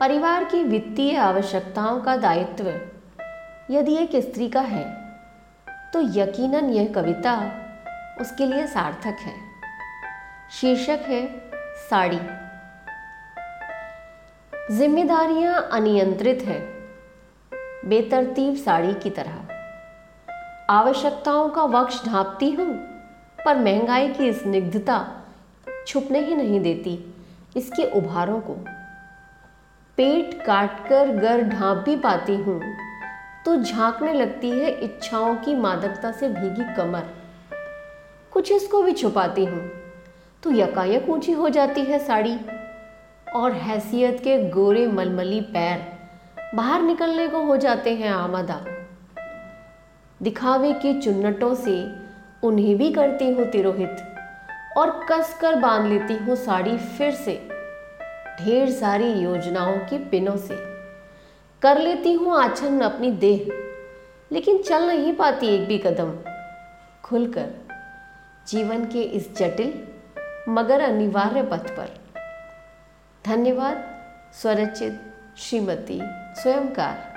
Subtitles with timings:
[0.00, 2.68] परिवार की वित्तीय आवश्यकताओं का दायित्व
[3.70, 4.84] यदि एक स्त्री का है
[5.92, 7.34] तो यकीनन यह कविता
[8.20, 9.34] उसके लिए सार्थक है।
[10.52, 11.26] शीर्षक है,
[11.90, 12.18] साड़ी।
[14.76, 16.60] जिम्मेदारियाँ अनियंत्रित है,
[17.88, 19.38] बेतरतीब साड़ी की तरह।
[20.70, 22.74] आवश्यकताओं का वक्ष ढांपती हूँ,
[23.44, 25.04] पर महँगाई की स्निग्धता
[25.86, 26.98] छुपने ही नहीं देती
[27.56, 28.56] इसके उभारों को।
[29.98, 32.60] पेट काटकर गर ढांप भी पाती हूँ।
[33.44, 37.04] तो झांकने लगती है इच्छाओं की मादकता से भीगी कमर।
[38.32, 39.60] कुछ इसको भी छुपाती हूँ।
[40.42, 42.36] तो यकायक ऊँची हो जाती है साड़ी
[43.34, 45.86] और हैसियत के गोरे मलमली पैर
[46.54, 48.60] बाहर निकलने को हो जाते हैं आमदा।
[50.20, 51.82] दिखावे की चुन्नटों से
[52.42, 53.96] उन्हें भी करती हूँ तिरोहित
[54.76, 57.53] और कस कर बाँध लेती हूँ साड़ी फिर से।
[58.40, 60.56] ढेर सारी योजनाओं के पिनों से।
[61.62, 63.46] कर लेती हूँ आछन्न अपनी देह,
[64.32, 66.12] लेकिन चल नहीं पाती एक भी कदम।
[67.04, 67.50] खुलकर,
[68.48, 69.88] जीवन के इस जटिल,
[70.48, 71.88] मगर अनिवार्य पथ पर।
[73.26, 73.84] धन्यवाद,
[74.32, 75.00] स्वरचित,
[75.38, 76.00] श्रीमती,
[76.42, 77.13] स्वयंकार।